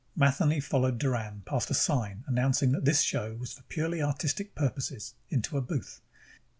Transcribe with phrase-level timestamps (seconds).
[0.15, 5.13] Matheny followed Doran past a sign announcing that this show was for purely artistic purposes,
[5.29, 6.01] into a booth.